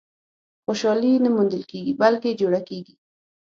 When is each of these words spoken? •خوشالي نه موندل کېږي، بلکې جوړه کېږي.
•خوشالي 0.65 1.11
نه 1.23 1.29
موندل 1.35 1.63
کېږي، 1.71 1.93
بلکې 2.01 2.37
جوړه 2.41 2.61
کېږي. 2.69 2.93